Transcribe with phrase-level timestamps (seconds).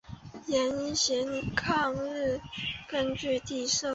[0.47, 1.23] 盐阜
[1.55, 2.41] 抗日
[2.89, 3.87] 根据地设。